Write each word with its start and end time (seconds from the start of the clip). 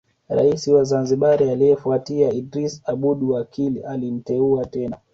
Rais 0.29 0.67
wa 0.67 0.83
Zanzibar 0.83 1.43
aliyefuatia 1.43 2.33
Idris 2.33 2.81
Aboud 2.85 3.23
Wakil 3.23 3.85
alimteua 3.85 4.65
tena 4.65 4.97